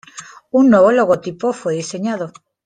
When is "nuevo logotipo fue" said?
0.71-1.75